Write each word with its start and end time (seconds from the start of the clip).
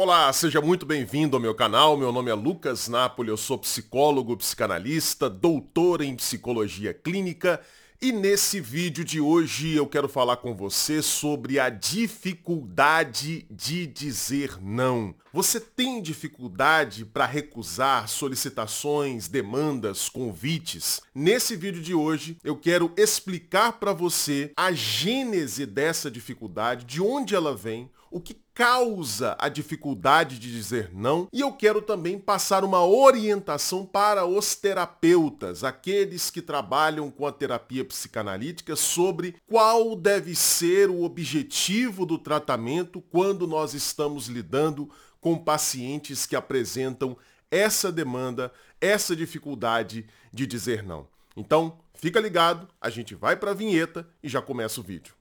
Olá, 0.00 0.32
seja 0.32 0.60
muito 0.60 0.86
bem-vindo 0.86 1.36
ao 1.36 1.42
meu 1.42 1.52
canal. 1.56 1.96
Meu 1.96 2.12
nome 2.12 2.30
é 2.30 2.34
Lucas 2.34 2.86
Napoli, 2.86 3.30
eu 3.30 3.36
sou 3.36 3.58
psicólogo, 3.58 4.36
psicanalista, 4.36 5.28
doutor 5.28 6.02
em 6.02 6.14
psicologia 6.14 6.94
clínica 6.94 7.60
e 8.00 8.12
nesse 8.12 8.60
vídeo 8.60 9.04
de 9.04 9.20
hoje 9.20 9.74
eu 9.74 9.88
quero 9.88 10.08
falar 10.08 10.36
com 10.36 10.54
você 10.54 11.02
sobre 11.02 11.58
a 11.58 11.68
dificuldade 11.68 13.44
de 13.50 13.88
dizer 13.88 14.62
não. 14.62 15.16
Você 15.32 15.58
tem 15.58 16.00
dificuldade 16.00 17.04
para 17.04 17.26
recusar 17.26 18.08
solicitações, 18.08 19.26
demandas, 19.26 20.08
convites? 20.08 21.00
Nesse 21.12 21.56
vídeo 21.56 21.82
de 21.82 21.92
hoje 21.92 22.38
eu 22.44 22.56
quero 22.56 22.92
explicar 22.96 23.72
para 23.72 23.92
você 23.92 24.52
a 24.56 24.70
gênese 24.70 25.66
dessa 25.66 26.08
dificuldade, 26.08 26.84
de 26.84 27.02
onde 27.02 27.34
ela 27.34 27.52
vem, 27.52 27.90
o 28.10 28.20
que 28.20 28.36
causa 28.54 29.36
a 29.38 29.48
dificuldade 29.48 30.38
de 30.38 30.50
dizer 30.50 30.90
não 30.92 31.28
e 31.32 31.40
eu 31.40 31.52
quero 31.52 31.80
também 31.80 32.18
passar 32.18 32.64
uma 32.64 32.84
orientação 32.84 33.86
para 33.86 34.26
os 34.26 34.56
terapeutas, 34.56 35.62
aqueles 35.62 36.30
que 36.30 36.42
trabalham 36.42 37.10
com 37.10 37.26
a 37.26 37.32
terapia 37.32 37.84
psicanalítica 37.84 38.74
sobre 38.74 39.36
qual 39.46 39.94
deve 39.94 40.34
ser 40.34 40.90
o 40.90 41.02
objetivo 41.02 42.04
do 42.04 42.18
tratamento 42.18 43.00
quando 43.00 43.46
nós 43.46 43.74
estamos 43.74 44.26
lidando 44.26 44.90
com 45.20 45.36
pacientes 45.36 46.26
que 46.26 46.36
apresentam 46.36 47.16
essa 47.50 47.90
demanda, 47.90 48.52
essa 48.80 49.14
dificuldade 49.16 50.06
de 50.32 50.46
dizer 50.46 50.82
não. 50.82 51.06
Então, 51.36 51.78
fica 51.94 52.20
ligado, 52.20 52.68
a 52.80 52.90
gente 52.90 53.14
vai 53.14 53.36
para 53.36 53.52
a 53.52 53.54
vinheta 53.54 54.08
e 54.22 54.28
já 54.28 54.42
começa 54.42 54.80
o 54.80 54.84
vídeo. 54.84 55.17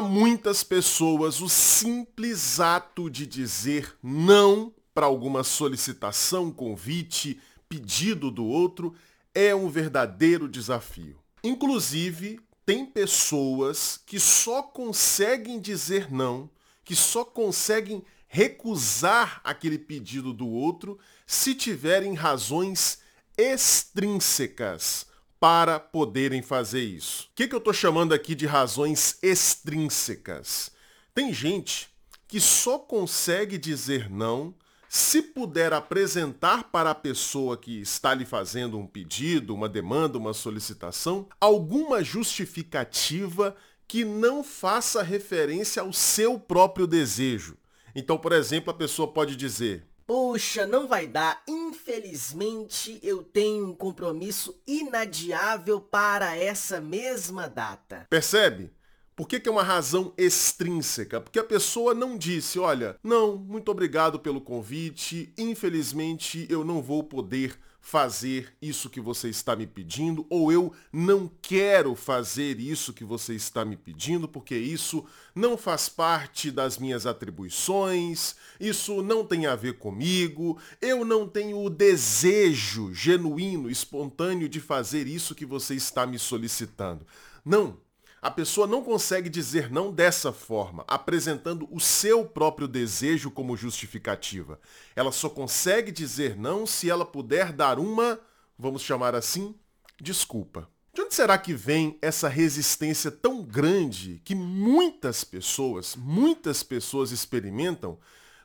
Para 0.00 0.08
muitas 0.08 0.64
pessoas, 0.64 1.42
o 1.42 1.48
simples 1.50 2.58
ato 2.58 3.10
de 3.10 3.26
dizer 3.26 3.94
não 4.02 4.72
para 4.94 5.04
alguma 5.04 5.44
solicitação, 5.44 6.50
convite, 6.50 7.38
pedido 7.68 8.30
do 8.30 8.46
outro 8.46 8.94
é 9.34 9.54
um 9.54 9.68
verdadeiro 9.68 10.48
desafio. 10.48 11.18
Inclusive, 11.44 12.40
tem 12.64 12.86
pessoas 12.86 14.00
que 14.06 14.18
só 14.18 14.62
conseguem 14.62 15.60
dizer 15.60 16.10
não, 16.10 16.48
que 16.82 16.96
só 16.96 17.22
conseguem 17.22 18.02
recusar 18.26 19.42
aquele 19.44 19.78
pedido 19.78 20.32
do 20.32 20.48
outro 20.48 20.98
se 21.26 21.54
tiverem 21.54 22.14
razões 22.14 23.00
extrínsecas 23.36 25.09
para 25.40 25.80
poderem 25.80 26.42
fazer 26.42 26.82
isso. 26.82 27.24
O 27.24 27.34
que, 27.34 27.48
que 27.48 27.54
eu 27.54 27.58
estou 27.58 27.72
chamando 27.72 28.12
aqui 28.12 28.34
de 28.34 28.46
razões 28.46 29.18
extrínsecas? 29.22 30.70
Tem 31.14 31.32
gente 31.32 31.88
que 32.28 32.38
só 32.38 32.78
consegue 32.78 33.56
dizer 33.56 34.10
não 34.10 34.54
se 34.88 35.22
puder 35.22 35.72
apresentar 35.72 36.64
para 36.64 36.90
a 36.90 36.94
pessoa 36.94 37.56
que 37.56 37.80
está 37.80 38.12
lhe 38.12 38.26
fazendo 38.26 38.76
um 38.76 38.86
pedido, 38.86 39.54
uma 39.54 39.68
demanda, 39.68 40.18
uma 40.18 40.34
solicitação, 40.34 41.28
alguma 41.40 42.02
justificativa 42.02 43.56
que 43.86 44.04
não 44.04 44.44
faça 44.44 45.02
referência 45.02 45.82
ao 45.82 45.92
seu 45.92 46.38
próprio 46.38 46.86
desejo. 46.86 47.56
Então, 47.94 48.18
por 48.18 48.32
exemplo, 48.32 48.70
a 48.70 48.74
pessoa 48.74 49.12
pode 49.12 49.36
dizer: 49.36 49.86
Poxa, 50.10 50.66
não 50.66 50.88
vai 50.88 51.06
dar. 51.06 51.40
Infelizmente, 51.46 52.98
eu 53.00 53.22
tenho 53.22 53.68
um 53.68 53.72
compromisso 53.72 54.60
inadiável 54.66 55.80
para 55.80 56.34
essa 56.36 56.80
mesma 56.80 57.48
data. 57.48 58.08
Percebe? 58.10 58.72
Por 59.14 59.28
que, 59.28 59.38
que, 59.38 59.48
é 59.48 59.52
uma 59.52 59.62
razão 59.62 60.12
extrínseca? 60.18 61.20
Porque 61.20 61.38
a 61.38 61.44
pessoa 61.44 61.94
não 61.94 62.18
disse, 62.18 62.58
olha, 62.58 62.96
não, 63.04 63.36
muito 63.36 63.70
obrigado 63.70 64.18
pelo 64.18 64.40
convite, 64.40 65.32
infelizmente 65.38 66.44
eu 66.50 66.64
não 66.64 66.82
vou 66.82 67.04
poder 67.04 67.56
fazer 67.80 68.54
isso 68.60 68.90
que 68.90 69.00
você 69.00 69.28
está 69.28 69.56
me 69.56 69.66
pedindo, 69.66 70.26
ou 70.28 70.52
eu 70.52 70.72
não 70.92 71.30
quero 71.40 71.94
fazer 71.94 72.60
isso 72.60 72.92
que 72.92 73.04
você 73.04 73.34
está 73.34 73.64
me 73.64 73.76
pedindo, 73.76 74.28
porque 74.28 74.56
isso 74.56 75.04
não 75.34 75.56
faz 75.56 75.88
parte 75.88 76.50
das 76.50 76.78
minhas 76.78 77.06
atribuições, 77.06 78.36
isso 78.60 79.02
não 79.02 79.24
tem 79.24 79.46
a 79.46 79.56
ver 79.56 79.78
comigo, 79.78 80.58
eu 80.80 81.04
não 81.04 81.26
tenho 81.26 81.62
o 81.62 81.70
desejo 81.70 82.92
genuíno, 82.92 83.70
espontâneo 83.70 84.48
de 84.48 84.60
fazer 84.60 85.06
isso 85.06 85.34
que 85.34 85.46
você 85.46 85.74
está 85.74 86.06
me 86.06 86.18
solicitando. 86.18 87.06
Não, 87.44 87.78
a 88.22 88.30
pessoa 88.30 88.66
não 88.66 88.82
consegue 88.82 89.28
dizer 89.30 89.70
não 89.70 89.90
dessa 89.92 90.32
forma, 90.32 90.84
apresentando 90.86 91.66
o 91.70 91.80
seu 91.80 92.24
próprio 92.24 92.68
desejo 92.68 93.30
como 93.30 93.56
justificativa. 93.56 94.60
Ela 94.94 95.10
só 95.10 95.28
consegue 95.28 95.90
dizer 95.90 96.36
não 96.36 96.66
se 96.66 96.90
ela 96.90 97.04
puder 97.04 97.52
dar 97.52 97.78
uma, 97.78 98.20
vamos 98.58 98.82
chamar 98.82 99.14
assim, 99.14 99.54
desculpa. 99.98 100.68
De 100.92 101.00
onde 101.02 101.14
será 101.14 101.38
que 101.38 101.54
vem 101.54 101.96
essa 102.02 102.28
resistência 102.28 103.10
tão 103.10 103.42
grande 103.42 104.20
que 104.24 104.34
muitas 104.34 105.24
pessoas, 105.24 105.96
muitas 105.96 106.62
pessoas 106.62 107.12
experimentam 107.12 107.98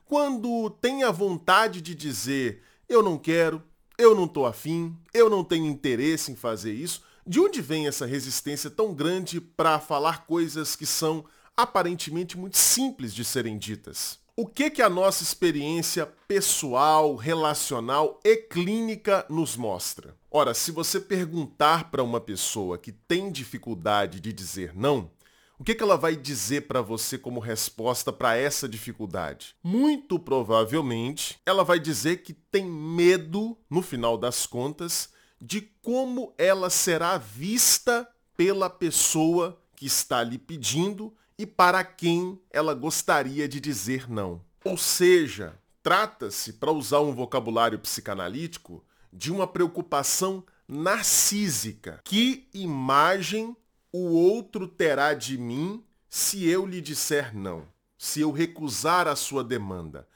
quando 0.05 0.69
têm 0.69 1.03
a 1.03 1.11
vontade 1.11 1.81
de 1.81 1.95
dizer 1.95 2.61
eu 2.87 3.01
não 3.01 3.17
quero, 3.17 3.61
eu 3.97 4.13
não 4.13 4.25
estou 4.25 4.45
afim, 4.45 4.95
eu 5.13 5.29
não 5.29 5.43
tenho 5.43 5.65
interesse 5.65 6.31
em 6.31 6.35
fazer 6.35 6.71
isso, 6.71 7.01
de 7.27 7.39
onde 7.39 7.61
vem 7.61 7.87
essa 7.87 8.05
resistência 8.05 8.69
tão 8.69 8.93
grande 8.93 9.41
para 9.41 9.79
falar 9.79 10.25
coisas 10.25 10.75
que 10.75 10.85
são 10.85 11.25
aparentemente 11.57 12.37
muito 12.37 12.57
simples 12.57 13.13
de 13.13 13.25
serem 13.25 13.57
ditas? 13.57 14.19
O 14.37 14.45
que 14.45 14.69
que 14.69 14.81
a 14.81 14.89
nossa 14.89 15.23
experiência 15.23 16.05
pessoal, 16.27 17.15
relacional 17.15 18.19
e 18.23 18.35
clínica 18.35 19.25
nos 19.29 19.55
mostra? 19.55 20.13
Ora, 20.29 20.53
se 20.53 20.71
você 20.71 20.99
perguntar 20.99 21.89
para 21.89 22.03
uma 22.03 22.19
pessoa 22.19 22.77
que 22.77 22.91
tem 22.91 23.31
dificuldade 23.31 24.19
de 24.19 24.33
dizer 24.33 24.75
não, 24.75 25.09
o 25.57 25.63
que, 25.63 25.73
que 25.73 25.81
ela 25.81 25.95
vai 25.95 26.17
dizer 26.17 26.67
para 26.67 26.81
você 26.81 27.17
como 27.17 27.39
resposta 27.39 28.11
para 28.11 28.35
essa 28.35 28.67
dificuldade? 28.67 29.55
Muito 29.63 30.19
provavelmente, 30.19 31.39
ela 31.45 31.63
vai 31.63 31.79
dizer 31.79 32.17
que 32.17 32.33
tem 32.33 32.65
medo, 32.65 33.57
no 33.69 33.81
final 33.81 34.17
das 34.17 34.45
contas, 34.45 35.09
de 35.39 35.61
como 35.81 36.33
ela 36.37 36.69
será 36.69 37.17
vista 37.17 38.07
pela 38.35 38.69
pessoa 38.69 39.61
que 39.75 39.85
está 39.85 40.23
lhe 40.23 40.37
pedindo 40.37 41.13
e 41.37 41.45
para 41.45 41.83
quem 41.83 42.39
ela 42.49 42.73
gostaria 42.73 43.47
de 43.47 43.59
dizer 43.59 44.09
não. 44.09 44.41
Ou 44.63 44.77
seja, 44.77 45.57
trata-se, 45.83 46.53
para 46.53 46.71
usar 46.71 47.01
um 47.01 47.13
vocabulário 47.13 47.77
psicanalítico, 47.77 48.83
de 49.11 49.31
uma 49.31 49.47
preocupação 49.47 50.43
narcísica. 50.67 52.01
Que 52.03 52.49
imagem 52.53 53.55
o 53.91 54.09
outro 54.09 54.67
terá 54.67 55.13
de 55.13 55.37
mim 55.37 55.83
se 56.09 56.47
eu 56.47 56.65
lhe 56.65 56.81
disser 56.81 57.35
não? 57.35 57.67
Se 57.97 58.21
eu 58.21 58.31
recusar 58.31 59.07
a 59.07 59.15
sua 59.15 59.43
demanda? 59.43 60.07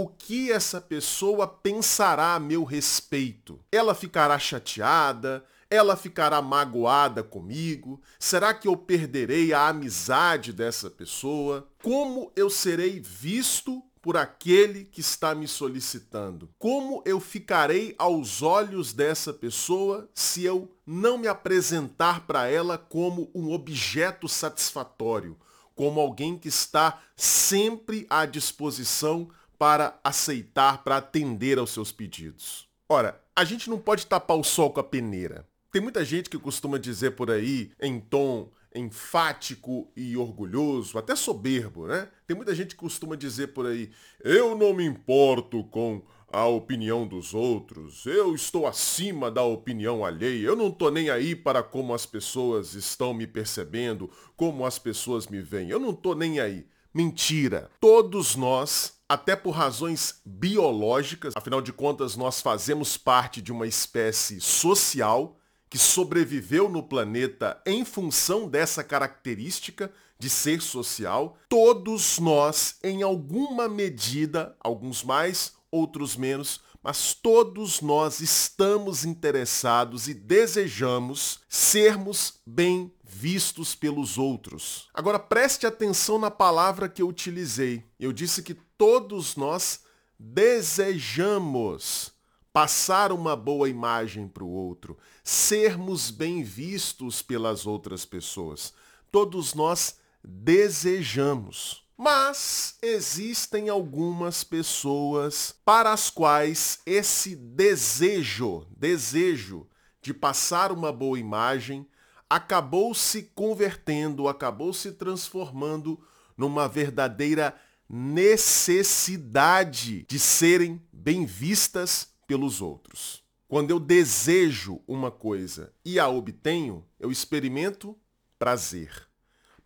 O 0.00 0.06
que 0.06 0.52
essa 0.52 0.80
pessoa 0.80 1.44
pensará 1.44 2.36
a 2.36 2.38
meu 2.38 2.62
respeito? 2.62 3.58
Ela 3.72 3.96
ficará 3.96 4.38
chateada? 4.38 5.44
Ela 5.68 5.96
ficará 5.96 6.40
magoada 6.40 7.24
comigo? 7.24 8.00
Será 8.16 8.54
que 8.54 8.68
eu 8.68 8.76
perderei 8.76 9.52
a 9.52 9.66
amizade 9.66 10.52
dessa 10.52 10.88
pessoa? 10.88 11.68
Como 11.82 12.30
eu 12.36 12.48
serei 12.48 13.00
visto 13.00 13.82
por 14.00 14.16
aquele 14.16 14.84
que 14.84 15.00
está 15.00 15.34
me 15.34 15.48
solicitando? 15.48 16.48
Como 16.60 17.02
eu 17.04 17.18
ficarei 17.18 17.96
aos 17.98 18.40
olhos 18.40 18.92
dessa 18.92 19.32
pessoa 19.32 20.08
se 20.14 20.44
eu 20.44 20.72
não 20.86 21.18
me 21.18 21.26
apresentar 21.26 22.24
para 22.24 22.46
ela 22.46 22.78
como 22.78 23.32
um 23.34 23.50
objeto 23.50 24.28
satisfatório, 24.28 25.36
como 25.74 25.98
alguém 25.98 26.38
que 26.38 26.46
está 26.46 27.02
sempre 27.16 28.06
à 28.08 28.24
disposição 28.24 29.28
para 29.58 29.98
aceitar, 30.04 30.84
para 30.84 30.98
atender 30.98 31.58
aos 31.58 31.70
seus 31.70 31.90
pedidos. 31.90 32.68
Ora, 32.88 33.20
a 33.34 33.44
gente 33.44 33.68
não 33.68 33.78
pode 33.78 34.06
tapar 34.06 34.36
o 34.36 34.44
sol 34.44 34.70
com 34.70 34.80
a 34.80 34.84
peneira. 34.84 35.46
Tem 35.70 35.82
muita 35.82 36.04
gente 36.04 36.30
que 36.30 36.38
costuma 36.38 36.78
dizer 36.78 37.10
por 37.12 37.30
aí, 37.30 37.72
em 37.80 38.00
tom 38.00 38.50
enfático 38.74 39.90
e 39.96 40.16
orgulhoso, 40.16 40.98
até 40.98 41.16
soberbo, 41.16 41.86
né? 41.86 42.08
Tem 42.26 42.36
muita 42.36 42.54
gente 42.54 42.70
que 42.70 42.80
costuma 42.80 43.16
dizer 43.16 43.48
por 43.48 43.66
aí, 43.66 43.90
eu 44.22 44.56
não 44.56 44.72
me 44.72 44.84
importo 44.84 45.64
com 45.64 46.02
a 46.30 46.46
opinião 46.46 47.06
dos 47.06 47.32
outros, 47.32 48.04
eu 48.04 48.34
estou 48.34 48.66
acima 48.66 49.30
da 49.30 49.42
opinião 49.42 50.04
alheia, 50.04 50.46
eu 50.46 50.54
não 50.54 50.70
tô 50.70 50.90
nem 50.90 51.08
aí 51.08 51.34
para 51.34 51.62
como 51.62 51.94
as 51.94 52.04
pessoas 52.04 52.74
estão 52.74 53.14
me 53.14 53.26
percebendo, 53.26 54.10
como 54.36 54.66
as 54.66 54.78
pessoas 54.78 55.26
me 55.26 55.40
veem, 55.40 55.70
eu 55.70 55.80
não 55.80 55.94
tô 55.94 56.14
nem 56.14 56.38
aí. 56.38 56.66
Mentira. 56.98 57.70
Todos 57.80 58.34
nós 58.34 58.94
até 59.08 59.36
por 59.36 59.52
razões 59.52 60.20
biológicas, 60.24 61.32
afinal 61.36 61.62
de 61.62 61.72
contas, 61.72 62.16
nós 62.16 62.40
fazemos 62.40 62.96
parte 62.96 63.40
de 63.40 63.52
uma 63.52 63.68
espécie 63.68 64.40
social 64.40 65.38
que 65.70 65.78
sobreviveu 65.78 66.68
no 66.68 66.82
planeta 66.82 67.62
em 67.64 67.84
função 67.84 68.48
dessa 68.48 68.82
característica 68.82 69.92
de 70.18 70.28
ser 70.28 70.60
social, 70.60 71.38
todos 71.48 72.18
nós, 72.18 72.80
em 72.82 73.04
alguma 73.04 73.68
medida, 73.68 74.56
alguns 74.58 75.04
mais, 75.04 75.52
outros 75.70 76.16
menos, 76.16 76.60
mas 76.88 77.12
todos 77.12 77.82
nós 77.82 78.20
estamos 78.20 79.04
interessados 79.04 80.08
e 80.08 80.14
desejamos 80.14 81.38
sermos 81.46 82.40
bem 82.46 82.90
vistos 83.04 83.74
pelos 83.74 84.16
outros. 84.16 84.88
Agora 84.94 85.18
preste 85.18 85.66
atenção 85.66 86.18
na 86.18 86.30
palavra 86.30 86.88
que 86.88 87.02
eu 87.02 87.08
utilizei. 87.08 87.84
Eu 88.00 88.10
disse 88.10 88.42
que 88.42 88.54
todos 88.54 89.36
nós 89.36 89.80
desejamos 90.18 92.10
passar 92.54 93.12
uma 93.12 93.36
boa 93.36 93.68
imagem 93.68 94.26
para 94.26 94.42
o 94.42 94.50
outro, 94.50 94.96
sermos 95.22 96.10
bem 96.10 96.42
vistos 96.42 97.20
pelas 97.20 97.66
outras 97.66 98.06
pessoas. 98.06 98.72
Todos 99.12 99.52
nós 99.52 99.96
desejamos. 100.24 101.86
Mas 102.00 102.78
existem 102.80 103.68
algumas 103.68 104.44
pessoas 104.44 105.52
para 105.64 105.92
as 105.92 106.08
quais 106.08 106.78
esse 106.86 107.34
desejo, 107.34 108.64
desejo 108.70 109.66
de 110.00 110.14
passar 110.14 110.70
uma 110.70 110.92
boa 110.92 111.18
imagem, 111.18 111.84
acabou 112.30 112.94
se 112.94 113.24
convertendo, 113.34 114.28
acabou 114.28 114.72
se 114.72 114.92
transformando 114.92 116.00
numa 116.36 116.68
verdadeira 116.68 117.60
necessidade 117.90 120.04
de 120.04 120.20
serem 120.20 120.80
bem 120.92 121.26
vistas 121.26 122.12
pelos 122.28 122.62
outros. 122.62 123.24
Quando 123.48 123.72
eu 123.72 123.80
desejo 123.80 124.80
uma 124.86 125.10
coisa 125.10 125.74
e 125.84 125.98
a 125.98 126.08
obtenho, 126.08 126.86
eu 127.00 127.10
experimento 127.10 127.98
prazer. 128.38 129.07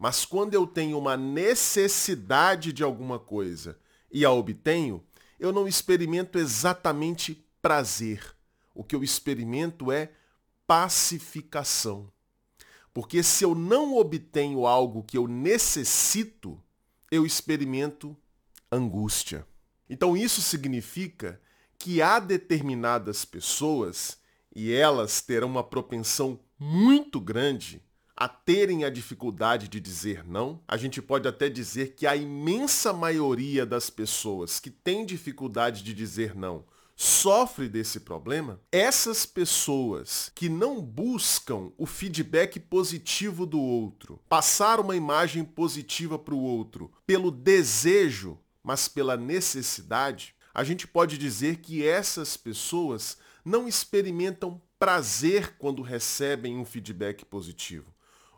Mas 0.03 0.25
quando 0.25 0.53
eu 0.53 0.67
tenho 0.67 0.99
uma 0.99 1.17
necessidade 1.17 2.73
de 2.73 2.83
alguma 2.83 3.21
coisa 3.21 3.79
e 4.11 4.25
a 4.25 4.33
obtenho, 4.33 5.01
eu 5.39 5.53
não 5.53 5.69
experimento 5.69 6.41
exatamente 6.41 7.47
prazer. 7.63 8.35
O 8.75 8.83
que 8.83 8.97
eu 8.97 9.05
experimento 9.05 9.93
é 9.93 10.11
pacificação. 10.67 12.11
Porque 12.93 13.23
se 13.23 13.45
eu 13.45 13.55
não 13.55 13.97
obtenho 13.97 14.67
algo 14.67 15.05
que 15.05 15.17
eu 15.17 15.29
necessito, 15.29 16.61
eu 17.09 17.25
experimento 17.25 18.17
angústia. 18.73 19.47
Então 19.89 20.17
isso 20.17 20.43
significa 20.43 21.41
que 21.79 22.03
há 22.03 22.19
determinadas 22.19 23.25
pessoas, 23.25 24.19
e 24.53 24.73
elas 24.73 25.21
terão 25.21 25.47
uma 25.47 25.63
propensão 25.63 26.41
muito 26.59 27.21
grande 27.21 27.81
a 28.17 28.29
terem 28.29 28.85
a 28.85 28.91
dificuldade 28.91 29.69
de 29.69 29.81
dizer 29.81 30.25
não, 30.25 30.61
a 30.69 30.77
gente 30.77 31.01
pode 31.01 31.27
até 31.27 31.49
dizer 31.49 31.95
que 31.95 32.07
a 32.07 32.15
imensa 32.15 32.93
maioria 32.93 33.65
das 33.65 33.91
pessoas 33.91 34.61
que 34.61 34.71
tem 34.71 35.05
dificuldade 35.05 35.83
de 35.83 35.95
dizer 35.95 36.35
não 36.35 36.65
sofre 36.95 37.69
desse 37.69 38.01
problema, 38.01 38.61
essas 38.71 39.27
pessoas 39.27 40.31
que 40.35 40.49
não 40.49 40.81
buscam 40.81 41.73
o 41.77 41.87
feedback 41.87 42.61
positivo 42.61 43.45
do 43.45 43.61
outro, 43.61 44.21
passar 44.29 44.79
uma 44.79 44.95
imagem 44.95 45.45
positiva 45.45 46.19
para 46.19 46.35
o 46.35 46.41
outro 46.41 46.93
pelo 47.07 47.31
desejo, 47.31 48.39
mas 48.63 48.87
pela 48.87 49.17
necessidade, 49.17 50.35
a 50.55 50.63
gente 50.63 50.87
pode 50.87 51.19
dizer 51.19 51.57
que 51.57 51.85
essas 51.85 52.37
pessoas 52.37 53.17
não 53.45 53.67
experimentam 53.67 54.61
prazer 54.79 55.57
quando 55.59 55.83
recebem 55.83 56.57
um 56.57 56.65
feedback 56.65 57.25
positivo 57.25 57.92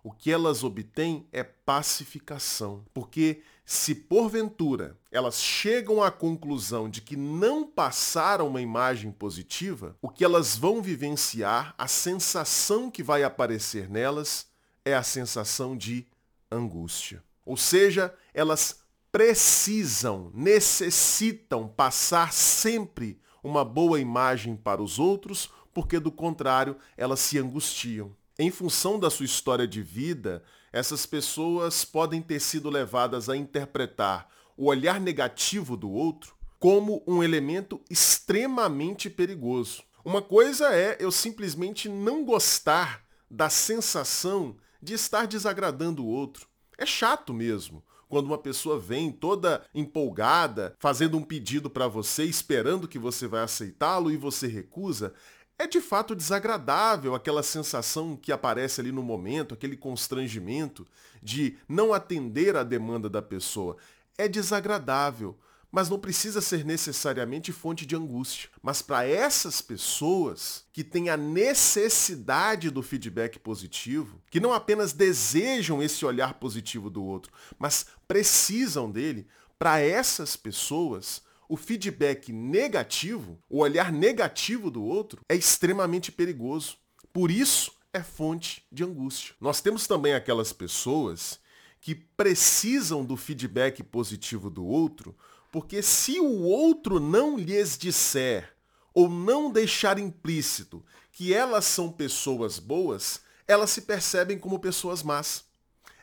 o 0.04 0.12
que 0.12 0.30
elas 0.30 0.62
obtêm 0.62 1.26
é 1.32 1.42
pacificação. 1.42 2.84
Porque 2.92 3.40
se 3.64 3.94
porventura 3.94 4.98
elas 5.10 5.40
chegam 5.42 6.02
à 6.02 6.10
conclusão 6.10 6.90
de 6.90 7.00
que 7.00 7.16
não 7.16 7.66
passaram 7.66 8.46
uma 8.46 8.60
imagem 8.60 9.10
positiva, 9.10 9.96
o 10.02 10.10
que 10.10 10.22
elas 10.22 10.56
vão 10.56 10.82
vivenciar, 10.82 11.74
a 11.78 11.88
sensação 11.88 12.90
que 12.90 13.02
vai 13.02 13.24
aparecer 13.24 13.88
nelas 13.88 14.46
é 14.84 14.94
a 14.94 15.02
sensação 15.02 15.74
de 15.74 16.06
angústia. 16.50 17.24
Ou 17.46 17.56
seja, 17.56 18.14
elas 18.34 18.80
precisam, 19.10 20.30
necessitam 20.34 21.66
passar 21.66 22.30
sempre 22.30 23.18
uma 23.42 23.64
boa 23.64 23.98
imagem 23.98 24.54
para 24.54 24.82
os 24.82 24.98
outros, 24.98 25.50
porque 25.72 25.98
do 25.98 26.12
contrário 26.12 26.76
elas 26.96 27.20
se 27.20 27.38
angustiam. 27.38 28.14
Em 28.36 28.50
função 28.50 28.98
da 28.98 29.10
sua 29.10 29.26
história 29.26 29.66
de 29.66 29.80
vida, 29.80 30.42
essas 30.72 31.06
pessoas 31.06 31.84
podem 31.84 32.20
ter 32.20 32.40
sido 32.40 32.68
levadas 32.68 33.28
a 33.28 33.36
interpretar 33.36 34.28
o 34.56 34.66
olhar 34.66 35.00
negativo 35.00 35.76
do 35.76 35.88
outro 35.88 36.34
como 36.58 37.04
um 37.06 37.22
elemento 37.22 37.80
extremamente 37.88 39.08
perigoso. 39.08 39.84
Uma 40.04 40.20
coisa 40.20 40.74
é 40.74 40.96
eu 40.98 41.12
simplesmente 41.12 41.88
não 41.88 42.24
gostar 42.24 43.04
da 43.30 43.48
sensação 43.48 44.56
de 44.82 44.94
estar 44.94 45.28
desagradando 45.28 46.04
o 46.04 46.08
outro. 46.08 46.48
É 46.76 46.84
chato 46.84 47.32
mesmo 47.32 47.84
quando 48.08 48.26
uma 48.26 48.38
pessoa 48.38 48.78
vem 48.78 49.10
toda 49.10 49.64
empolgada, 49.74 50.74
fazendo 50.78 51.16
um 51.16 51.22
pedido 51.22 51.70
para 51.70 51.88
você, 51.88 52.24
esperando 52.24 52.86
que 52.86 52.98
você 52.98 53.26
vai 53.26 53.42
aceitá-lo 53.42 54.10
e 54.10 54.16
você 54.16 54.46
recusa, 54.46 55.12
é 55.58 55.66
de 55.66 55.80
fato 55.80 56.14
desagradável 56.14 57.14
aquela 57.14 57.42
sensação 57.42 58.16
que 58.16 58.32
aparece 58.32 58.80
ali 58.80 58.90
no 58.90 59.02
momento, 59.02 59.54
aquele 59.54 59.76
constrangimento 59.76 60.86
de 61.22 61.56
não 61.68 61.92
atender 61.92 62.56
à 62.56 62.62
demanda 62.62 63.08
da 63.08 63.22
pessoa. 63.22 63.76
É 64.18 64.28
desagradável, 64.28 65.36
mas 65.70 65.88
não 65.88 65.98
precisa 65.98 66.40
ser 66.40 66.64
necessariamente 66.64 67.50
fonte 67.52 67.86
de 67.86 67.96
angústia. 67.96 68.50
Mas 68.62 68.82
para 68.82 69.06
essas 69.06 69.60
pessoas 69.60 70.64
que 70.72 70.84
têm 70.84 71.08
a 71.08 71.16
necessidade 71.16 72.70
do 72.70 72.82
feedback 72.82 73.38
positivo, 73.38 74.20
que 74.30 74.40
não 74.40 74.52
apenas 74.52 74.92
desejam 74.92 75.82
esse 75.82 76.04
olhar 76.04 76.34
positivo 76.34 76.90
do 76.90 77.02
outro, 77.04 77.32
mas 77.58 77.86
precisam 78.06 78.90
dele, 78.90 79.26
para 79.58 79.80
essas 79.80 80.36
pessoas, 80.36 81.22
o 81.48 81.56
feedback 81.56 82.32
negativo, 82.32 83.38
o 83.48 83.58
olhar 83.58 83.92
negativo 83.92 84.70
do 84.70 84.82
outro, 84.82 85.20
é 85.28 85.34
extremamente 85.34 86.10
perigoso. 86.10 86.76
Por 87.12 87.30
isso, 87.30 87.72
é 87.92 88.02
fonte 88.02 88.64
de 88.70 88.82
angústia. 88.82 89.34
Nós 89.40 89.60
temos 89.60 89.86
também 89.86 90.14
aquelas 90.14 90.52
pessoas 90.52 91.38
que 91.80 91.94
precisam 91.94 93.04
do 93.04 93.16
feedback 93.16 93.82
positivo 93.82 94.50
do 94.50 94.64
outro, 94.64 95.14
porque 95.52 95.82
se 95.82 96.18
o 96.18 96.42
outro 96.42 96.98
não 96.98 97.38
lhes 97.38 97.78
disser 97.78 98.52
ou 98.92 99.08
não 99.08 99.50
deixar 99.50 99.98
implícito 99.98 100.84
que 101.12 101.32
elas 101.32 101.64
são 101.64 101.92
pessoas 101.92 102.58
boas, 102.58 103.20
elas 103.46 103.70
se 103.70 103.82
percebem 103.82 104.38
como 104.38 104.58
pessoas 104.58 105.02
más. 105.02 105.44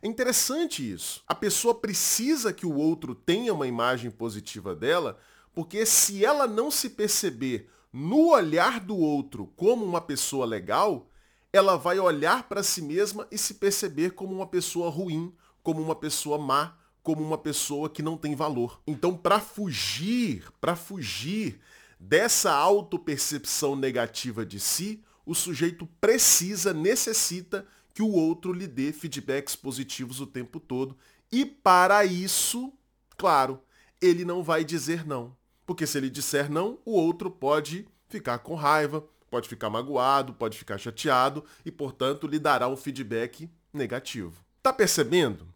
É 0.02 0.08
interessante 0.08 0.90
isso. 0.90 1.22
A 1.28 1.36
pessoa 1.36 1.76
precisa 1.76 2.54
que 2.54 2.66
o 2.66 2.76
outro 2.76 3.14
tenha 3.14 3.54
uma 3.54 3.68
imagem 3.68 4.10
positiva 4.10 4.74
dela, 4.76 5.20
porque 5.54 5.86
se 5.86 6.24
ela 6.24 6.48
não 6.48 6.72
se 6.72 6.90
perceber 6.90 7.70
no 7.92 8.30
olhar 8.30 8.80
do 8.80 8.98
outro 8.98 9.48
como 9.56 9.84
uma 9.84 10.02
pessoa 10.02 10.46
legal, 10.46 11.10
ela 11.52 11.76
vai 11.76 12.00
olhar 12.00 12.48
para 12.48 12.64
si 12.64 12.82
mesma 12.82 13.28
e 13.30 13.38
se 13.38 13.56
perceber 13.56 14.12
como 14.12 14.34
uma 14.34 14.48
pessoa 14.48 14.90
ruim, 14.90 15.34
como 15.62 15.82
uma 15.82 15.96
pessoa 15.96 16.38
má, 16.38 16.78
como 17.04 17.22
uma 17.22 17.38
pessoa 17.38 17.90
que 17.90 18.02
não 18.02 18.16
tem 18.16 18.36
valor. 18.36 18.80
Então, 18.88 19.18
para 19.18 19.40
fugir, 19.40 20.46
para 20.62 20.76
fugir 20.76 21.60
dessa 22.00 22.54
autopercepção 22.54 23.76
negativa 23.76 24.46
de 24.46 24.60
si, 24.60 25.04
o 25.26 25.36
sujeito 25.36 25.88
precisa, 26.00 26.74
necessita 26.74 27.68
que 27.94 28.02
o 28.02 28.12
outro 28.12 28.54
lhe 28.54 28.68
dê 28.68 28.94
feedbacks 28.94 29.56
positivos 29.56 30.22
o 30.22 30.28
tempo 30.28 30.60
todo. 30.60 30.98
E 31.32 31.46
para 31.46 32.06
isso, 32.06 32.72
claro, 33.18 33.62
ele 34.00 34.24
não 34.24 34.44
vai 34.44 34.64
dizer 34.64 35.06
não. 35.06 35.36
Porque 35.66 35.88
se 35.88 35.98
ele 35.98 36.10
disser 36.10 36.52
não, 36.52 36.80
o 36.86 36.92
outro 36.92 37.30
pode 37.30 37.88
ficar 38.08 38.40
com 38.40 38.56
raiva, 38.56 39.04
pode 39.30 39.48
ficar 39.48 39.70
magoado, 39.70 40.34
pode 40.34 40.58
ficar 40.58 40.78
chateado 40.78 41.44
e, 41.66 41.72
portanto, 41.72 42.28
lhe 42.28 42.38
dará 42.38 42.68
um 42.68 42.76
feedback 42.76 43.50
negativo. 43.74 44.44
Tá 44.62 44.74
percebendo? 44.74 45.48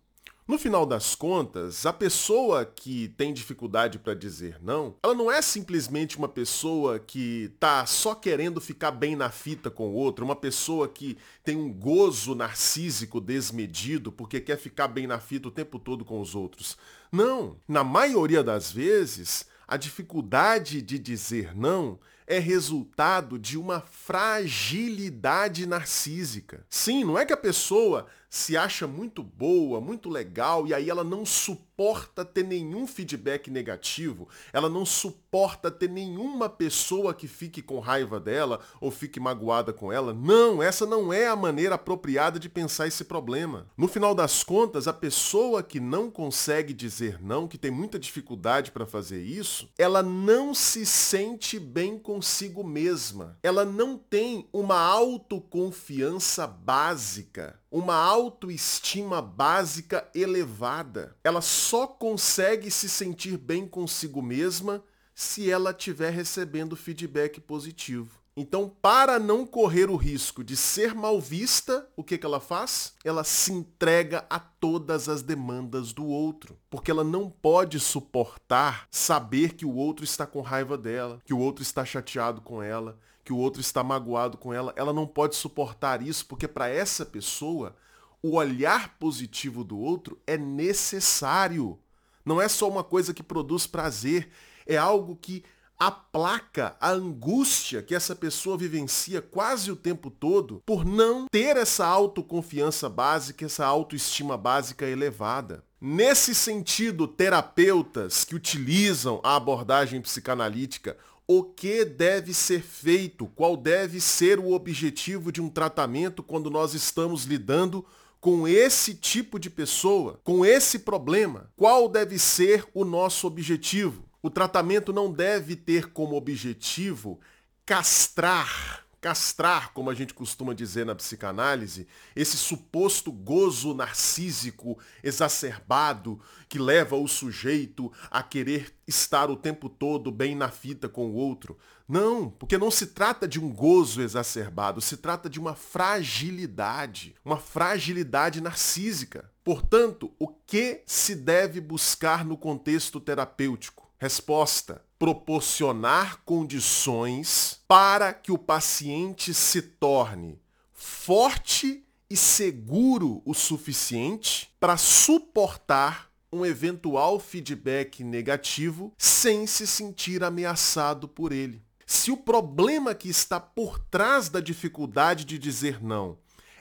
No 0.48 0.60
final 0.60 0.86
das 0.86 1.16
contas, 1.16 1.88
a 1.88 1.92
pessoa 1.92 2.66
que 2.66 3.08
tem 3.18 3.34
dificuldade 3.34 3.98
para 3.98 4.14
dizer 4.14 4.60
não, 4.62 4.96
ela 5.02 5.16
não 5.16 5.32
é 5.32 5.42
simplesmente 5.42 6.20
uma 6.20 6.30
pessoa 6.30 7.00
que 7.00 7.52
tá 7.60 7.84
só 7.88 8.14
querendo 8.14 8.62
ficar 8.62 8.92
bem 8.92 9.16
na 9.16 9.32
fita 9.32 9.72
com 9.72 9.88
o 9.88 9.94
outro, 9.94 10.24
uma 10.24 10.36
pessoa 10.36 10.88
que 10.88 11.18
tem 11.44 11.58
um 11.58 11.74
gozo 11.74 12.36
narcísico 12.36 13.20
desmedido 13.20 14.12
porque 14.12 14.40
quer 14.40 14.58
ficar 14.60 14.88
bem 14.88 15.08
na 15.08 15.20
fita 15.20 15.48
o 15.48 15.52
tempo 15.52 15.80
todo 15.80 16.06
com 16.06 16.22
os 16.22 16.36
outros. 16.36 16.78
Não, 17.12 17.58
na 17.68 17.84
maioria 17.84 18.44
das 18.44 18.72
vezes, 18.72 19.48
a 19.68 19.78
dificuldade 19.78 20.82
de 20.82 21.00
dizer 21.00 21.56
não 21.56 22.00
é 22.28 22.40
resultado 22.40 23.38
de 23.38 23.58
uma 23.58 23.82
fragilidade 23.82 25.66
narcísica. 25.66 26.66
Sim, 26.70 27.04
não 27.04 27.18
é 27.18 27.26
que 27.26 27.34
a 27.34 27.38
pessoa 27.38 28.08
se 28.36 28.58
acha 28.58 28.86
muito 28.86 29.24
boa, 29.24 29.80
muito 29.80 30.10
legal, 30.10 30.68
e 30.68 30.74
aí 30.74 30.90
ela 30.90 31.06
não 31.06 31.26
suporta 31.26 32.26
ter 32.26 32.44
nenhum 32.44 32.86
feedback 32.86 33.50
negativo, 33.50 34.28
ela 34.52 34.68
não 34.68 34.86
suporta 34.86 35.72
ter 35.72 35.90
nenhuma 35.90 36.50
pessoa 36.50 37.14
que 37.14 37.30
fique 37.30 37.62
com 37.62 37.80
raiva 37.80 38.20
dela 38.20 38.60
ou 38.82 38.92
fique 38.92 39.22
magoada 39.22 39.72
com 39.72 39.90
ela. 39.90 40.14
Não, 40.14 40.62
essa 40.62 40.86
não 40.86 41.14
é 41.14 41.28
a 41.28 41.36
maneira 41.36 41.76
apropriada 41.76 42.38
de 42.38 42.50
pensar 42.50 42.88
esse 42.88 43.06
problema. 43.06 43.68
No 43.78 43.88
final 43.88 44.14
das 44.14 44.44
contas, 44.44 44.86
a 44.86 44.94
pessoa 44.94 45.64
que 45.64 45.80
não 45.80 46.12
consegue 46.12 46.74
dizer 46.74 47.22
não, 47.22 47.48
que 47.48 47.58
tem 47.58 47.72
muita 47.72 47.98
dificuldade 47.98 48.70
para 48.70 48.86
fazer 48.86 49.22
isso, 49.22 49.70
ela 49.78 50.04
não 50.04 50.54
se 50.54 50.86
sente 50.86 51.58
bem 51.58 51.98
consigo 52.16 52.64
mesma. 52.64 53.38
Ela 53.44 53.66
não 53.66 53.98
tem 53.98 54.48
uma 54.54 54.80
autoconfiança 54.80 56.48
básica 56.48 57.60
uma 57.70 57.96
autoestima 57.96 59.22
básica 59.22 60.10
elevada. 60.16 61.14
Ela 61.26 61.42
só 61.42 61.86
consegue 61.86 62.72
se 62.72 62.88
sentir 62.88 63.38
bem 63.38 63.68
consigo 63.68 64.22
mesma 64.22 64.82
se 65.14 65.52
ela 65.52 65.72
estiver 65.72 66.10
recebendo 66.10 66.78
feedback 66.78 67.42
positivo. 67.42 68.25
Então, 68.38 68.70
para 68.82 69.18
não 69.18 69.46
correr 69.46 69.90
o 69.90 69.96
risco 69.96 70.44
de 70.44 70.58
ser 70.58 70.94
mal 70.94 71.22
vista, 71.22 71.88
o 71.96 72.04
que, 72.04 72.18
que 72.18 72.26
ela 72.26 72.42
faz? 72.42 72.94
Ela 73.02 73.24
se 73.24 73.54
entrega 73.54 74.26
a 74.30 74.38
todas 74.38 75.08
as 75.08 75.22
demandas 75.22 75.94
do 75.94 76.06
outro. 76.06 76.58
Porque 76.70 76.92
ela 76.92 77.04
não 77.04 77.30
pode 77.30 77.80
suportar 77.80 78.88
saber 78.92 79.54
que 79.54 79.66
o 79.66 79.74
outro 79.74 80.04
está 80.04 80.28
com 80.28 80.42
raiva 80.42 80.78
dela, 80.78 81.22
que 81.24 81.34
o 81.34 81.40
outro 81.40 81.64
está 81.64 81.86
chateado 81.86 82.42
com 82.42 82.62
ela, 82.62 83.00
que 83.24 83.32
o 83.32 83.38
outro 83.38 83.62
está 83.62 83.82
magoado 83.82 84.38
com 84.38 84.54
ela, 84.54 84.74
ela 84.76 84.92
não 84.92 85.08
pode 85.08 85.38
suportar 85.38 86.02
isso, 86.02 86.26
porque 86.26 86.48
para 86.48 86.68
essa 86.68 87.06
pessoa, 87.06 87.74
o 88.22 88.36
olhar 88.36 88.98
positivo 89.00 89.64
do 89.64 89.80
outro 89.80 90.20
é 90.28 90.38
necessário. 90.38 91.80
Não 92.26 92.42
é 92.42 92.50
só 92.50 92.68
uma 92.68 92.84
coisa 92.84 93.14
que 93.14 93.24
produz 93.24 93.66
prazer, 93.66 94.30
é 94.68 94.76
algo 94.76 95.16
que 95.16 95.44
aplaca 95.78 96.76
a 96.80 96.92
angústia 96.92 97.82
que 97.82 97.94
essa 97.94 98.16
pessoa 98.16 98.58
vivencia 98.58 99.22
quase 99.22 99.72
o 99.72 99.76
tempo 99.76 100.10
todo 100.10 100.62
por 100.66 100.86
não 100.86 101.28
ter 101.30 101.58
essa 101.58 101.86
autoconfiança 101.86 102.90
básica, 102.90 103.46
essa 103.46 103.66
autoestima 103.66 104.38
básica 104.38 104.86
elevada. 104.86 105.64
Nesse 105.80 106.34
sentido, 106.34 107.08
terapeutas 107.08 108.24
que 108.24 108.36
utilizam 108.36 109.20
a 109.24 109.36
abordagem 109.36 110.02
psicanalítica 110.02 110.98
o 111.28 111.44
que 111.44 111.84
deve 111.84 112.34
ser 112.34 112.62
feito, 112.62 113.26
qual 113.36 113.58
deve 113.58 114.00
ser 114.00 114.40
o 114.40 114.52
objetivo 114.52 115.32
de 115.32 115.42
um 115.42 115.50
tratamento 115.50 116.22
quando 116.22 116.50
nós 116.50 116.74
estamos 116.74 117.26
lidando 117.26 117.84
com 118.22 118.48
esse 118.48 118.94
tipo 118.94 119.40
de 119.40 119.50
pessoa, 119.50 120.20
com 120.24 120.46
esse 120.46 120.80
problema. 120.80 121.52
Qual 121.56 121.88
deve 121.88 122.18
ser 122.18 122.66
o 122.74 122.84
nosso 122.84 123.28
objetivo? 123.28 124.05
O 124.26 124.30
tratamento 124.32 124.92
não 124.92 125.12
deve 125.12 125.56
ter 125.56 125.92
como 125.92 126.16
objetivo 126.16 127.20
castrar 127.64 128.84
castrar, 129.00 129.72
como 129.72 129.92
a 129.92 129.94
gente 129.94 130.16
costuma 130.16 130.52
dizer 130.52 130.84
na 130.84 130.96
psicanálise, 130.96 131.88
esse 132.16 132.36
suposto 132.36 133.12
gozo 133.12 133.76
narcísico 133.76 134.80
exacerbado 135.04 136.20
que 136.50 136.58
leva 136.58 136.96
o 136.96 137.08
sujeito 137.08 137.94
a 138.10 138.24
querer 138.24 138.74
estar 138.88 139.30
o 139.30 139.36
tempo 139.36 139.70
todo 139.70 140.12
bem 140.12 140.34
na 140.34 140.50
fita 140.50 140.90
com 140.90 141.06
o 141.06 141.14
outro. 141.14 141.56
Não, 141.88 142.32
porque 142.32 142.58
não 142.58 142.72
se 142.72 142.88
trata 142.88 143.28
de 143.28 143.40
um 143.40 143.54
gozo 143.54 144.02
exacerbado, 144.02 144.82
se 144.82 144.98
trata 144.98 145.30
de 145.30 145.40
uma 145.40 145.54
fragilidade, 145.54 147.14
uma 147.24 147.38
fragilidade 147.38 148.42
narcísica. 148.42 149.30
Portanto, 149.44 150.12
o 150.18 150.28
que 150.28 150.82
se 150.88 151.14
deve 151.14 151.62
buscar 151.62 152.26
no 152.26 152.36
contexto 152.36 153.00
terapêutico? 153.00 153.85
Resposta: 154.06 154.86
proporcionar 155.00 156.22
condições 156.24 157.60
para 157.68 158.14
que 158.14 158.32
o 158.32 158.38
paciente 158.38 159.34
se 159.34 159.64
torne 159.64 160.40
forte 160.72 161.84
e 162.08 162.16
seguro 162.16 163.24
o 163.26 163.34
suficiente 163.34 164.54
para 164.60 164.78
suportar 164.78 166.12
um 166.32 166.46
eventual 166.46 167.20
feedback 167.20 168.04
negativo 168.04 168.94
sem 168.96 169.48
se 169.48 169.66
sentir 169.66 170.24
ameaçado 170.24 171.08
por 171.08 171.32
ele. 171.32 171.64
Se 171.84 172.12
o 172.12 172.18
problema 172.18 172.94
que 172.94 173.10
está 173.10 173.40
por 173.40 173.80
trás 173.80 174.30
da 174.30 174.40
dificuldade 174.40 175.26
de 175.26 175.40
dizer 175.40 175.84
não 175.84 176.20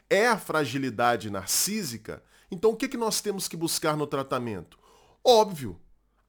é 0.08 0.26
a 0.28 0.38
fragilidade 0.38 1.28
narcísica, 1.28 2.22
então 2.50 2.70
o 2.70 2.76
que, 2.76 2.88
que 2.88 2.96
nós 2.96 3.20
temos 3.20 3.46
que 3.48 3.54
buscar 3.54 3.98
no 3.98 4.06
tratamento? 4.06 4.78
Óbvio, 5.22 5.78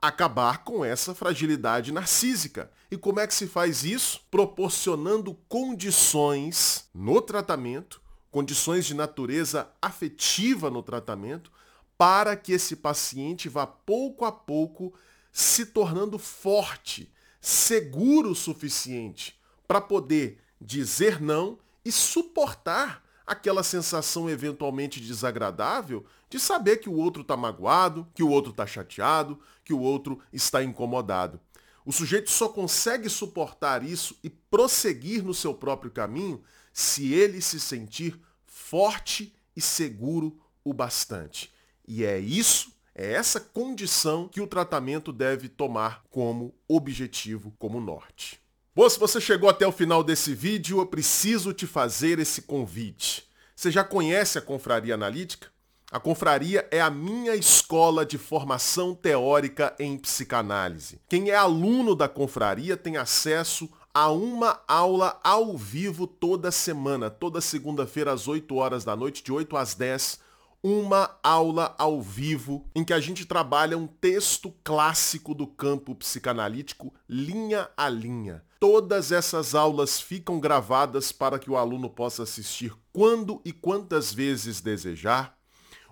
acabar 0.07 0.63
com 0.63 0.83
essa 0.83 1.13
fragilidade 1.13 1.91
narcísica. 1.91 2.71
E 2.89 2.97
como 2.97 3.19
é 3.19 3.27
que 3.27 3.33
se 3.33 3.47
faz 3.47 3.83
isso? 3.83 4.21
Proporcionando 4.29 5.33
condições 5.47 6.89
no 6.93 7.21
tratamento, 7.21 8.01
condições 8.31 8.85
de 8.85 8.93
natureza 8.93 9.69
afetiva 9.81 10.69
no 10.69 10.83
tratamento, 10.83 11.51
para 11.97 12.35
que 12.35 12.51
esse 12.51 12.75
paciente 12.75 13.47
vá 13.47 13.65
pouco 13.65 14.25
a 14.25 14.31
pouco 14.31 14.93
se 15.31 15.65
tornando 15.65 16.19
forte, 16.19 17.11
seguro 17.39 18.31
o 18.31 18.35
suficiente 18.35 19.39
para 19.67 19.81
poder 19.81 20.39
dizer 20.59 21.21
não 21.21 21.57
e 21.83 21.91
suportar 21.91 23.03
aquela 23.25 23.63
sensação 23.63 24.29
eventualmente 24.29 24.99
desagradável 24.99 26.05
de 26.29 26.39
saber 26.39 26.77
que 26.77 26.89
o 26.89 26.95
outro 26.95 27.21
está 27.21 27.35
magoado, 27.35 28.07
que 28.13 28.23
o 28.23 28.29
outro 28.29 28.51
está 28.51 28.65
chateado, 28.67 29.39
que 29.63 29.73
o 29.73 29.79
outro 29.79 30.19
está 30.31 30.63
incomodado. 30.63 31.39
O 31.85 31.91
sujeito 31.91 32.31
só 32.31 32.49
consegue 32.49 33.09
suportar 33.09 33.83
isso 33.83 34.17
e 34.23 34.29
prosseguir 34.29 35.23
no 35.23 35.33
seu 35.33 35.53
próprio 35.53 35.91
caminho 35.91 36.43
se 36.73 37.13
ele 37.13 37.41
se 37.41 37.59
sentir 37.59 38.19
forte 38.45 39.33
e 39.55 39.61
seguro 39.61 40.39
o 40.63 40.73
bastante. 40.73 41.53
E 41.87 42.03
é 42.03 42.17
isso, 42.17 42.73
é 42.95 43.13
essa 43.13 43.39
condição 43.39 44.27
que 44.27 44.41
o 44.41 44.47
tratamento 44.47 45.13
deve 45.13 45.47
tomar 45.47 46.03
como 46.09 46.55
objetivo, 46.67 47.53
como 47.59 47.79
norte. 47.79 48.41
Bom, 48.75 48.89
se 48.89 48.99
você 48.99 49.21
chegou 49.21 49.49
até 49.49 49.65
o 49.65 49.71
final 49.71 50.03
desse 50.03 50.33
vídeo, 50.35 50.79
eu 50.79 50.85
preciso 50.85 51.53
te 51.53 51.65
fazer 51.65 52.19
esse 52.19 52.41
convite. 52.41 53.25
Você 53.55 53.71
já 53.71 53.85
conhece 53.85 54.37
a 54.37 54.41
Confraria 54.41 54.95
Analítica? 54.95 55.47
A 55.89 55.97
Confraria 55.97 56.67
é 56.69 56.81
a 56.81 56.89
minha 56.89 57.33
escola 57.35 58.05
de 58.05 58.17
formação 58.17 58.93
teórica 58.93 59.73
em 59.79 59.97
psicanálise. 59.97 60.99
Quem 61.07 61.29
é 61.29 61.35
aluno 61.37 61.95
da 61.95 62.09
Confraria 62.09 62.75
tem 62.75 62.97
acesso 62.97 63.69
a 63.93 64.11
uma 64.11 64.59
aula 64.67 65.17
ao 65.23 65.55
vivo 65.55 66.05
toda 66.05 66.51
semana, 66.51 67.09
toda 67.09 67.39
segunda-feira 67.39 68.11
às 68.11 68.27
8 68.27 68.53
horas 68.57 68.83
da 68.83 68.93
noite, 68.93 69.23
de 69.23 69.31
8 69.31 69.55
às 69.55 69.73
10, 69.73 70.19
uma 70.67 71.15
aula 71.21 71.75
ao 71.77 72.01
vivo 72.01 72.65
em 72.73 72.83
que 72.83 72.91
a 72.91 72.99
gente 72.99 73.23
trabalha 73.23 73.77
um 73.77 73.85
texto 73.85 74.51
clássico 74.63 75.35
do 75.35 75.45
campo 75.45 75.93
psicanalítico 75.93 76.91
linha 77.07 77.69
a 77.77 77.87
linha. 77.87 78.43
Todas 78.59 79.11
essas 79.11 79.53
aulas 79.53 80.01
ficam 80.01 80.39
gravadas 80.39 81.11
para 81.11 81.37
que 81.37 81.51
o 81.51 81.55
aluno 81.55 81.87
possa 81.87 82.23
assistir 82.23 82.73
quando 82.91 83.39
e 83.45 83.51
quantas 83.51 84.11
vezes 84.11 84.59
desejar. 84.59 85.37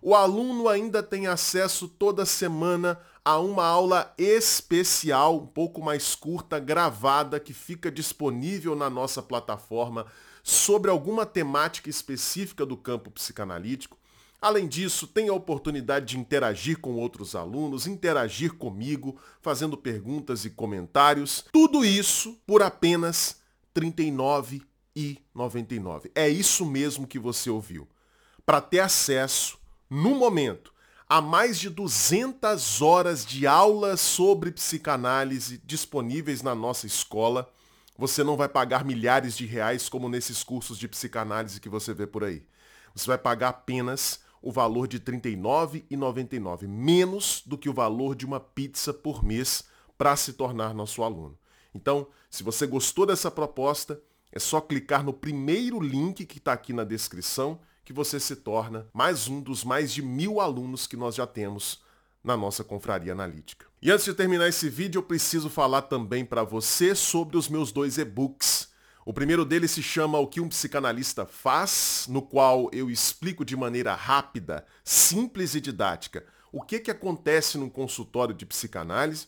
O 0.02 0.16
aluno 0.16 0.68
ainda 0.68 1.04
tem 1.04 1.28
acesso 1.28 1.88
toda 1.88 2.26
semana 2.26 3.00
a 3.24 3.38
uma 3.38 3.68
aula 3.68 4.12
especial, 4.18 5.38
um 5.38 5.46
pouco 5.46 5.84
mais 5.84 6.16
curta, 6.16 6.58
gravada, 6.58 7.40
que 7.40 7.54
fica 7.54 7.92
disponível 7.92 8.76
na 8.76 8.90
nossa 8.90 9.22
plataforma 9.22 10.08
sobre 10.42 10.90
alguma 10.90 11.28
temática 11.28 11.92
específica 11.92 12.66
do 12.66 12.76
campo 12.76 13.12
psicanalítico. 13.12 14.02
Além 14.44 14.68
disso, 14.68 15.08
tem 15.08 15.30
a 15.30 15.34
oportunidade 15.34 16.06
de 16.08 16.20
interagir 16.20 16.78
com 16.78 16.96
outros 16.96 17.34
alunos, 17.34 17.88
interagir 17.88 18.56
comigo, 18.56 19.18
fazendo 19.42 19.78
perguntas 19.78 20.44
e 20.44 20.50
comentários. 20.50 21.46
Tudo 21.50 21.86
isso 21.86 22.38
por 22.46 22.62
apenas 22.62 23.38
R$ 23.74 23.90
39,99. 23.90 26.12
É 26.14 26.28
isso 26.28 26.66
mesmo 26.66 27.08
que 27.08 27.18
você 27.18 27.50
ouviu. 27.50 27.88
Para 28.46 28.60
ter 28.60 28.82
acesso, 28.82 29.58
no 29.90 30.14
momento, 30.14 30.74
a 31.08 31.22
mais 31.22 31.58
de 31.58 31.70
200 31.70 32.82
horas 32.82 33.26
de 33.26 33.48
aulas 33.48 34.02
sobre 34.02 34.52
psicanálise 34.52 35.62
disponíveis 35.64 36.42
na 36.42 36.54
nossa 36.54 36.86
escola, 36.86 37.50
você 37.98 38.26
não 38.26 38.36
vai 38.36 38.50
pagar 38.50 38.84
milhares 38.84 39.38
de 39.38 39.46
reais 39.46 39.88
como 39.88 40.10
nesses 40.10 40.44
cursos 40.44 40.78
de 40.78 40.90
psicanálise 40.90 41.62
que 41.62 41.70
você 41.70 41.94
vê 41.94 42.06
por 42.06 42.26
aí. 42.26 42.46
Você 42.94 43.08
vai 43.08 43.18
pagar 43.18 43.50
apenas 43.50 44.22
o 44.44 44.52
valor 44.52 44.90
de 44.90 44.98
R$ 44.98 45.04
39,99, 45.04 46.68
menos 46.68 47.42
do 47.46 47.58
que 47.58 47.70
o 47.70 47.74
valor 47.74 48.14
de 48.14 48.26
uma 48.26 48.42
pizza 48.42 48.94
por 48.94 49.24
mês 49.24 49.64
para 49.98 50.18
se 50.18 50.34
tornar 50.34 50.74
nosso 50.74 51.02
aluno. 51.02 51.40
Então, 51.74 52.06
se 52.30 52.44
você 52.44 52.68
gostou 52.68 53.06
dessa 53.06 53.32
proposta, 53.32 54.02
é 54.34 54.40
só 54.40 54.60
clicar 54.60 55.02
no 55.02 55.14
primeiro 55.14 55.80
link 55.80 56.26
que 56.26 56.40
está 56.40 56.52
aqui 56.52 56.74
na 56.74 56.84
descrição 56.84 57.58
que 57.86 57.94
você 57.94 58.20
se 58.20 58.36
torna 58.36 58.86
mais 58.94 59.30
um 59.30 59.40
dos 59.40 59.64
mais 59.64 59.94
de 59.94 60.02
mil 60.02 60.42
alunos 60.42 60.88
que 60.88 60.98
nós 60.98 61.16
já 61.16 61.26
temos 61.26 61.82
na 62.22 62.36
nossa 62.36 62.64
confraria 62.64 63.14
analítica. 63.14 63.66
E 63.82 63.92
antes 63.92 64.06
de 64.06 64.14
terminar 64.14 64.48
esse 64.50 64.70
vídeo, 64.70 65.00
eu 65.00 65.04
preciso 65.04 65.50
falar 65.50 65.84
também 65.84 66.26
para 66.26 66.44
você 66.44 66.94
sobre 66.96 67.38
os 67.38 67.48
meus 67.48 67.72
dois 67.72 67.98
e-books. 67.98 68.73
O 69.06 69.14
primeiro 69.14 69.44
deles 69.44 69.72
se 69.72 69.84
chama 69.84 70.18
O 70.18 70.28
que 70.28 70.40
um 70.40 70.48
psicanalista 70.48 71.26
faz, 71.26 72.06
no 72.10 72.22
qual 72.22 72.70
eu 72.72 72.90
explico 72.90 73.44
de 73.44 73.56
maneira 73.56 73.94
rápida, 73.94 74.66
simples 74.84 75.56
e 75.56 75.62
didática 75.62 76.26
o 76.54 76.62
que, 76.62 76.80
que 76.80 76.92
acontece 76.92 77.58
num 77.58 77.70
consultório 77.70 78.34
de 78.34 78.46
psicanálise. 78.46 79.28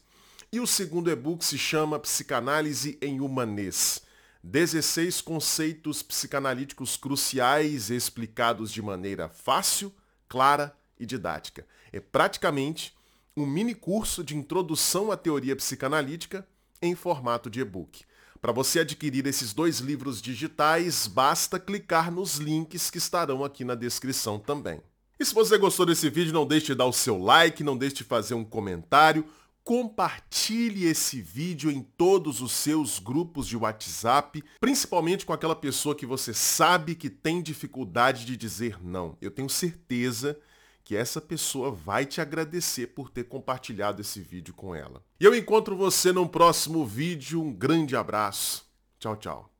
E 0.52 0.60
o 0.60 0.68
segundo 0.68 1.10
e-book 1.10 1.44
se 1.44 1.58
chama 1.58 2.00
Psicanálise 2.00 3.00
em 3.02 3.20
Humanês. 3.20 4.04
16 4.44 5.22
conceitos 5.22 6.04
psicanalíticos 6.04 6.96
cruciais 6.96 7.90
explicados 7.90 8.72
de 8.72 8.80
maneira 8.80 9.28
fácil, 9.28 9.92
clara 10.30 10.78
e 11.00 11.06
didática. 11.06 11.66
É 11.92 12.00
praticamente 12.00 12.96
um 13.36 13.44
mini 13.44 13.74
curso 13.74 14.24
de 14.24 14.38
introdução 14.38 15.12
à 15.12 15.18
teoria 15.18 15.56
psicanalítica 15.56 16.48
em 16.80 16.94
formato 16.94 17.50
de 17.50 17.62
e-book. 17.62 18.06
Para 18.46 18.54
você 18.54 18.82
adquirir 18.82 19.26
esses 19.26 19.54
dois 19.54 19.80
livros 19.80 20.22
digitais, 20.22 21.08
basta 21.08 21.60
clicar 21.60 22.12
nos 22.12 22.36
links 22.36 22.92
que 22.92 23.00
estarão 23.00 23.44
aqui 23.44 23.66
na 23.66 23.74
descrição 23.74 24.38
também. 24.38 24.80
E 25.20 25.26
se 25.26 25.34
você 25.34 25.58
gostou 25.58 25.84
desse 25.84 26.12
vídeo, 26.12 26.32
não 26.32 26.46
deixe 26.46 26.68
de 26.68 26.76
dar 26.76 26.86
o 26.86 26.94
seu 26.94 27.18
like, 27.18 27.64
não 27.64 27.76
deixe 27.76 27.96
de 27.96 28.04
fazer 28.04 28.36
um 28.36 28.44
comentário, 28.44 29.26
compartilhe 29.64 30.86
esse 30.86 31.20
vídeo 31.24 31.72
em 31.72 31.82
todos 31.82 32.40
os 32.40 32.52
seus 32.52 33.00
grupos 33.00 33.48
de 33.48 33.58
WhatsApp, 33.58 34.44
principalmente 34.60 35.26
com 35.26 35.34
aquela 35.34 35.56
pessoa 35.56 35.96
que 35.96 36.06
você 36.06 36.32
sabe 36.32 36.94
que 36.94 37.10
tem 37.10 37.42
dificuldade 37.42 38.26
de 38.26 38.38
dizer 38.38 38.78
não. 38.80 39.18
Eu 39.20 39.32
tenho 39.32 39.50
certeza 39.50 40.38
que 40.86 40.96
essa 40.96 41.20
pessoa 41.20 41.72
vai 41.72 42.06
te 42.06 42.22
agradecer 42.22 42.88
por 42.88 43.10
ter 43.10 43.24
compartilhado 43.24 44.02
esse 44.02 44.22
vídeo 44.22 44.54
com 44.54 44.76
ela. 44.76 45.04
E 45.20 45.26
eu 45.26 45.34
encontro 45.34 45.76
você 45.76 46.14
no 46.14 46.30
próximo 46.30 46.86
vídeo. 46.86 47.42
Um 47.42 47.52
grande 47.52 47.96
abraço. 47.96 48.64
Tchau, 49.00 49.18
tchau. 49.18 49.55